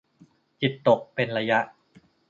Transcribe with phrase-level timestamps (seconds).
[0.61, 1.59] จิตตกเป็นระยะ